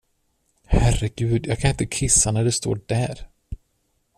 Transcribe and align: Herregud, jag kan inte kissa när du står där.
Herregud, 0.65 1.47
jag 1.47 1.59
kan 1.59 1.69
inte 1.71 1.85
kissa 1.85 2.31
när 2.31 2.43
du 2.43 2.51
står 2.51 2.81
där. 2.87 3.27